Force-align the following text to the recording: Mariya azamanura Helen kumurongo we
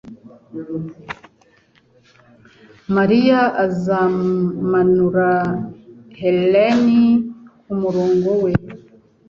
Mariya 2.95 3.41
azamanura 3.65 5.29
Helen 6.17 6.83
kumurongo 7.65 8.31
we 8.43 8.51